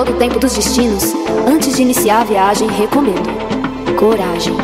todo 0.00 0.12
o 0.12 0.16
tempo 0.16 0.38
dos 0.38 0.54
destinos, 0.54 1.12
antes 1.46 1.76
de 1.76 1.82
iniciar 1.82 2.22
a 2.22 2.24
viagem, 2.24 2.66
recomendo 2.70 3.28
coragem. 3.98 4.56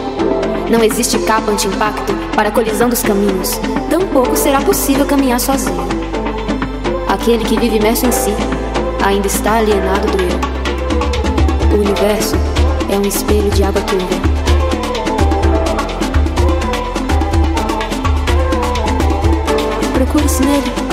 Não 0.70 0.82
existe 0.82 1.18
capa 1.18 1.50
anti-impacto 1.50 2.14
para 2.34 2.48
a 2.48 2.50
colisão 2.50 2.88
dos 2.88 3.02
caminhos, 3.02 3.60
tampouco 3.90 4.34
será 4.34 4.62
possível 4.62 5.04
caminhar 5.04 5.38
sozinho. 5.38 5.86
Aquele 7.06 7.44
que 7.44 7.60
vive 7.60 7.76
imerso 7.76 8.06
em 8.06 8.12
si 8.12 8.32
ainda 9.04 9.26
está 9.26 9.58
alienado 9.58 10.06
do 10.06 10.22
eu. 10.22 11.76
O 11.76 11.82
universo 11.82 12.34
é 12.90 12.96
um 12.96 13.02
espelho 13.02 13.50
de 13.50 13.62
água 13.62 13.82
turva. 13.82 14.06
Procure-se 19.92 20.42
nele. 20.42 20.85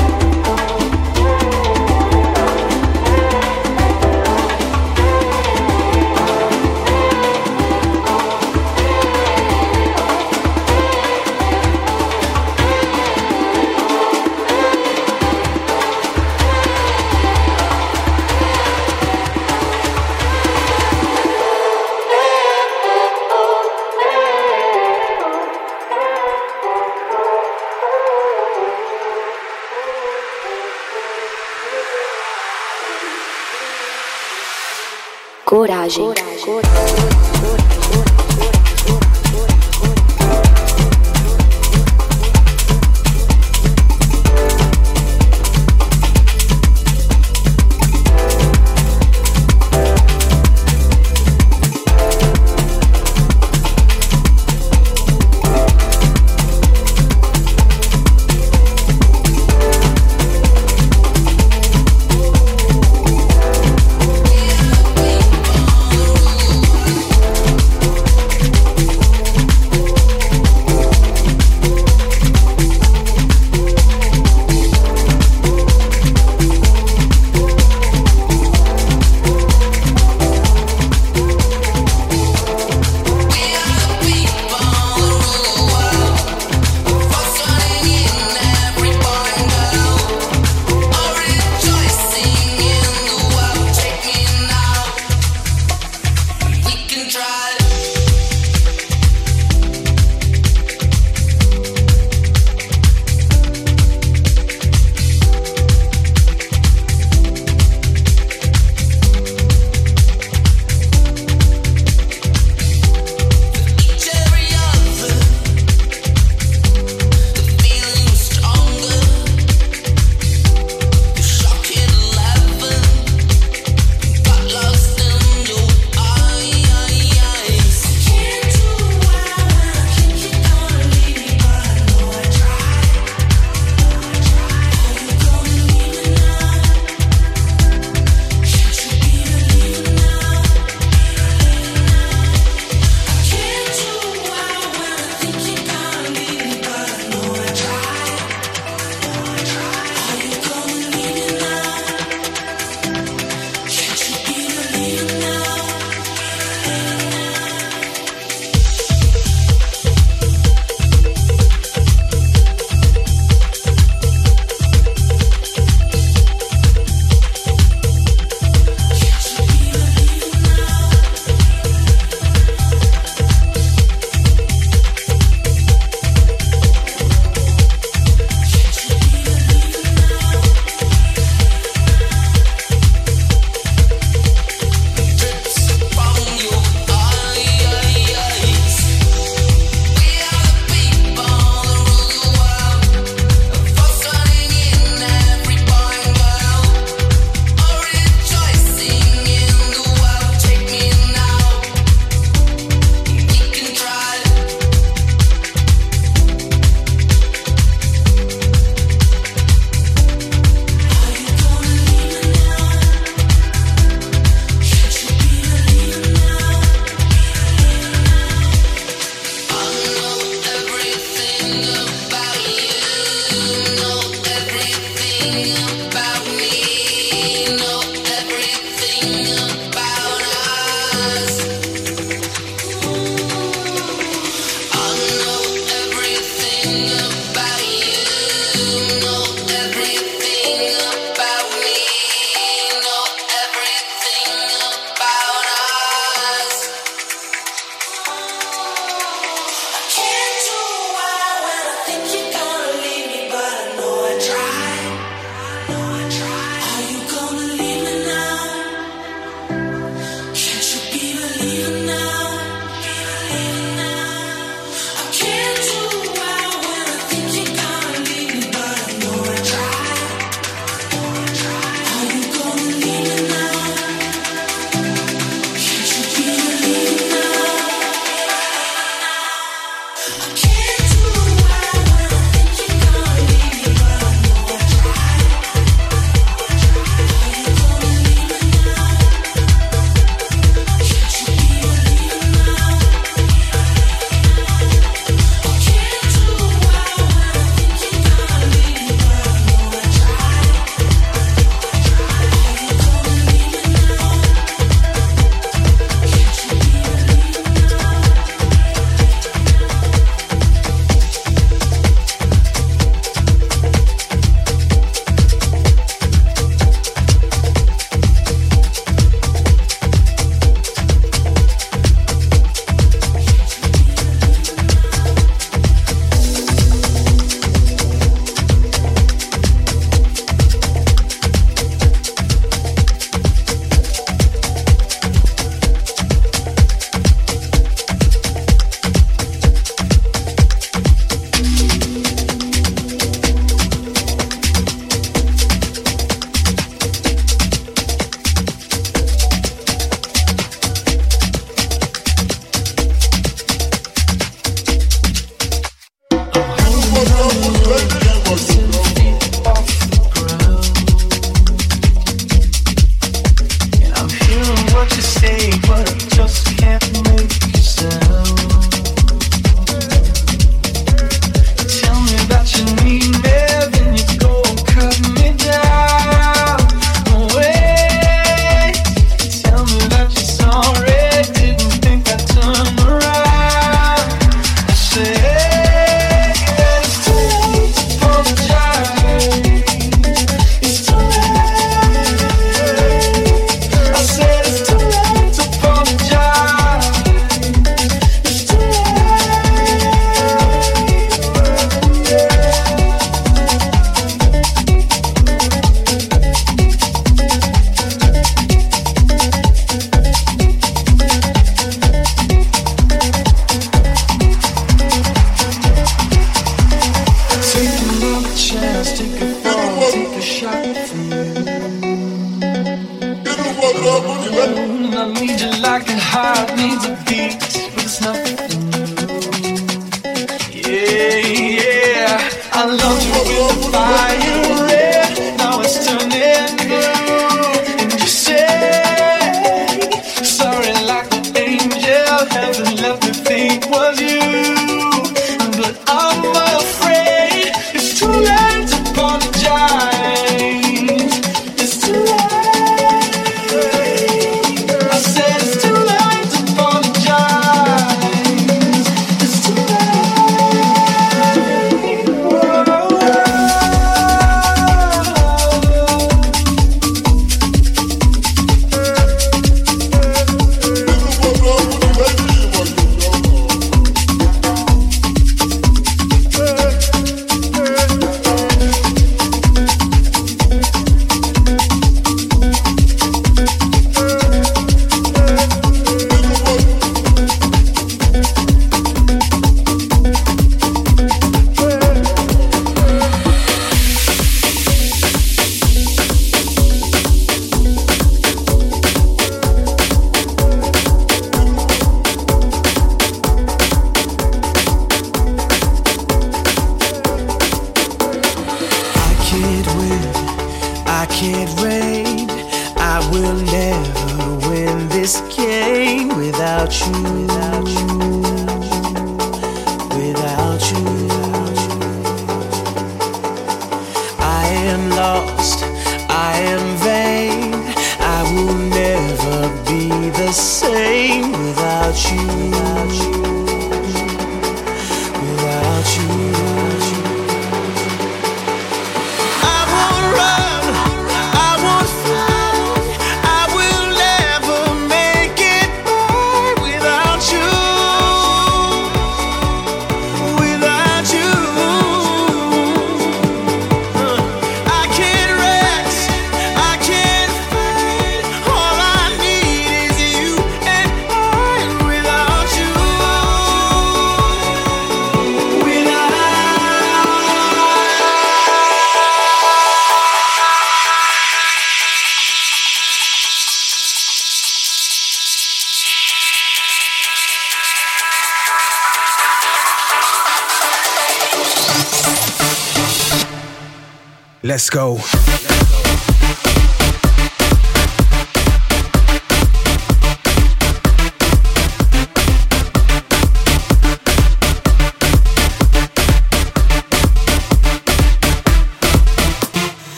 Coragem. 35.91 36.39
coragem. 36.45 37.12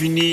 Fini, 0.00 0.29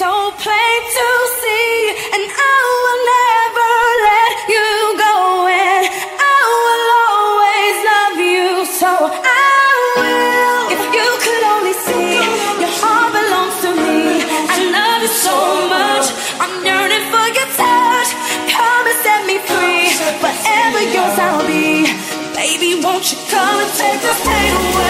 so 0.00 0.32
plain 0.40 0.80
to 0.96 1.08
see, 1.40 1.92
and 2.16 2.24
I 2.24 2.56
will 2.84 3.00
never 3.20 3.72
let 4.08 4.36
you 4.48 4.68
go. 4.96 5.16
And 5.44 5.84
I 6.16 6.40
will 6.64 6.86
always 7.04 7.76
love 7.92 8.16
you, 8.32 8.48
so 8.80 8.90
I 8.96 9.60
will. 10.00 10.60
If 10.72 10.82
you 10.96 11.06
could 11.24 11.44
only 11.52 11.76
see, 11.84 12.16
your 12.64 12.72
heart 12.80 13.12
belongs 13.12 13.56
to 13.60 13.70
me. 13.76 14.24
I 14.24 14.56
love 14.72 15.00
you 15.04 15.12
so 15.26 15.36
much. 15.68 16.06
I'm 16.40 16.54
yearning 16.64 17.04
for 17.12 17.26
your 17.36 17.50
touch. 17.60 18.08
Promise 18.48 19.00
set 19.04 19.22
me 19.28 19.36
free. 19.44 19.84
Forever 20.24 20.80
yours 20.96 21.16
I'll 21.28 21.44
be. 21.44 21.92
Baby, 22.40 22.80
won't 22.80 23.04
you 23.12 23.18
come 23.28 23.56
and 23.64 23.72
take 23.76 24.00
the 24.00 24.14
pain 24.24 24.52
away? 24.64 24.89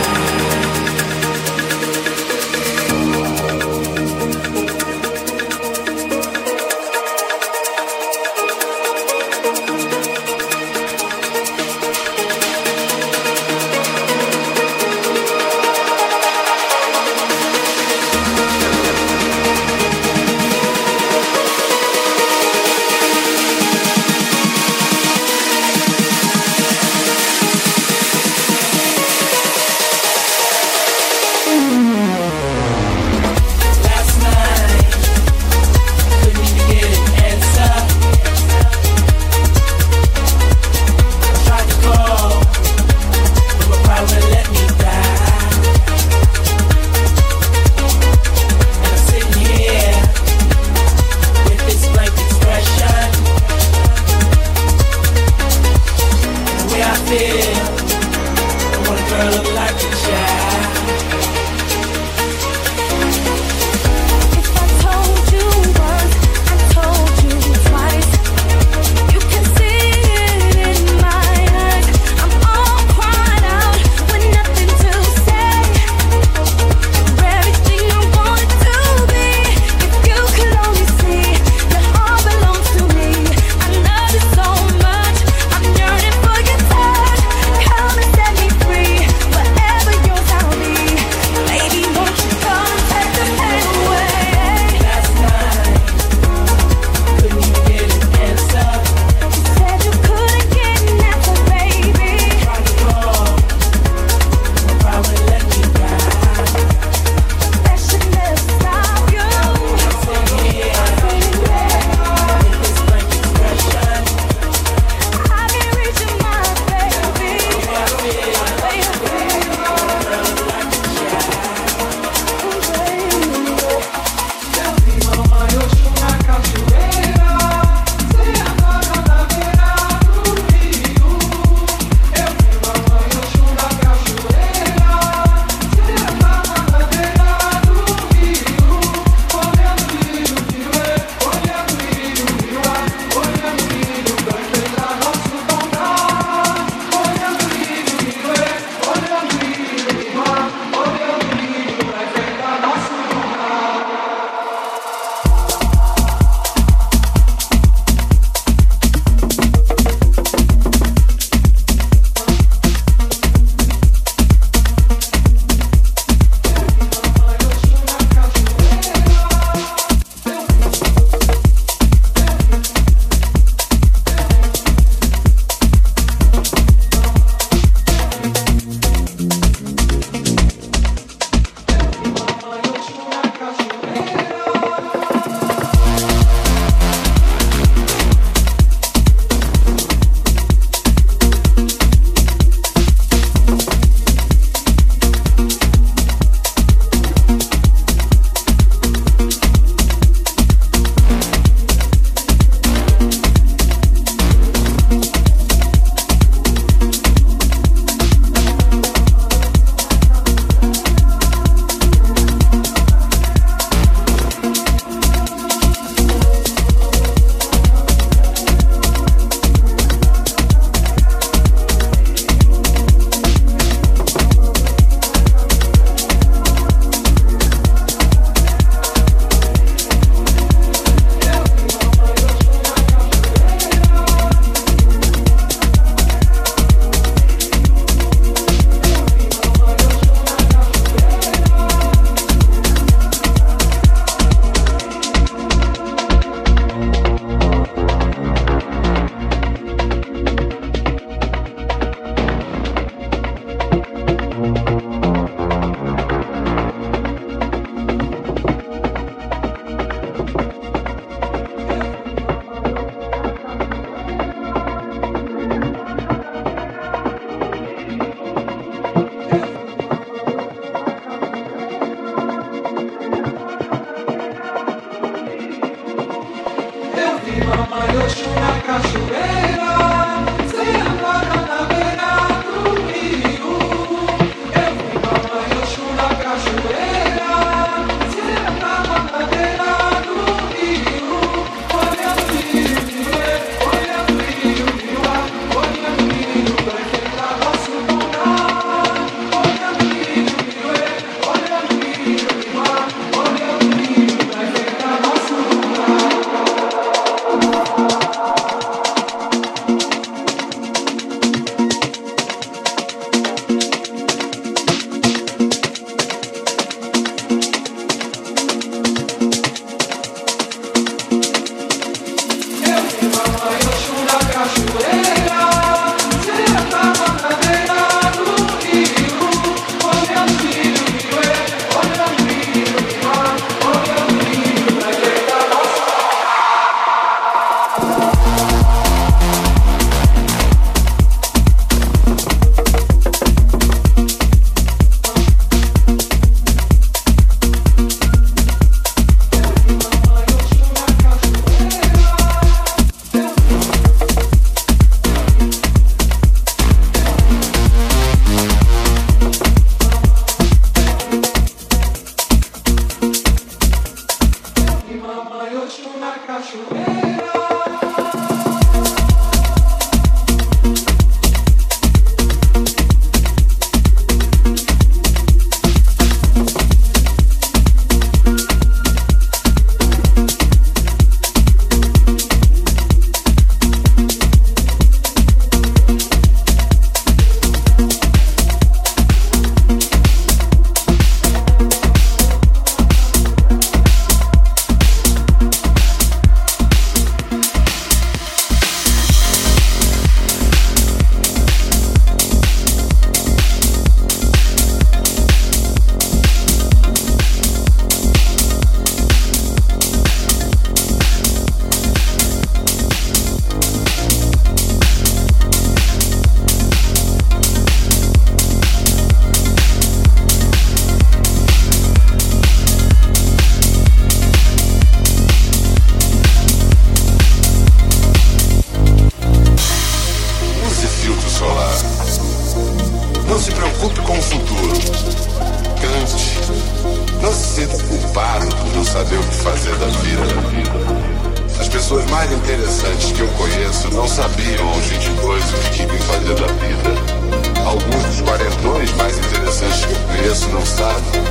interessantes 442.43 443.11
que 443.11 443.21
eu 443.21 443.27
conheço 443.29 443.89
não 443.91 444.07
sabiam 444.07 444.67
aos 444.69 444.85
22 444.85 445.43
o 445.43 445.57
que 445.57 445.69
queriam 445.77 445.99
fazer 445.99 446.33
da 446.33 446.47
vida. 446.47 447.61
Alguns 447.65 448.03
dos 448.03 448.21
quarentões 448.21 448.91
mais 448.93 449.17
interessantes 449.17 449.85
que 449.85 449.93
eu 449.93 449.99
conheço 450.07 450.49
não 450.49 450.65
sabem. 450.65 451.21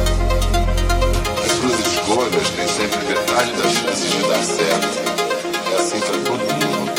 As 1.44 1.52
suas 1.52 1.80
escolhas 1.80 2.50
têm 2.50 2.68
sempre 2.68 3.04
metade 3.06 3.52
das 3.52 3.72
chances 3.72 4.10
de 4.10 4.22
dar 4.22 4.42
certo. 4.44 4.98
É 5.72 5.80
assim 5.80 6.00
para 6.00 6.18
todo 6.18 6.66
mundo. 6.66 6.89